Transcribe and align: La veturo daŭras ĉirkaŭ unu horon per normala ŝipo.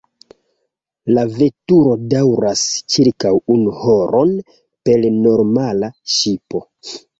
La 1.17 1.25
veturo 1.33 1.91
daŭras 2.13 2.63
ĉirkaŭ 2.95 3.35
unu 3.57 3.75
horon 3.83 4.35
per 4.89 5.09
normala 5.21 5.93
ŝipo. 6.19 6.67